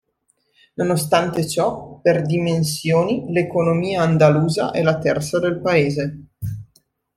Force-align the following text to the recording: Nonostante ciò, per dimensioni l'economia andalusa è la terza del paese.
Nonostante 0.77 1.47
ciò, 1.47 1.99
per 2.01 2.23
dimensioni 2.25 3.25
l'economia 3.31 4.01
andalusa 4.01 4.71
è 4.71 4.81
la 4.81 4.97
terza 4.97 5.37
del 5.37 5.61
paese. 5.61 6.25